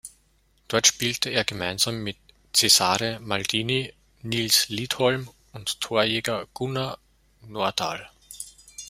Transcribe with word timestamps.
Dort 0.67 0.87
spielte 0.87 1.29
er 1.29 1.43
gemeinsam 1.45 1.99
mit 2.01 2.17
Cesare 2.55 3.19
Maldini, 3.19 3.93
Nils 4.23 4.67
Liedholm 4.69 5.29
und 5.53 5.79
Torjäger 5.79 6.47
Gunnar 6.55 6.97
Nordahl. 7.41 8.09